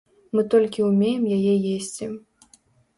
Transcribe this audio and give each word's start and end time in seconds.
Мы 0.37 0.43
толькі 0.53 0.87
ўмеем 0.89 1.29
яе 1.37 1.53
есці. 1.77 2.13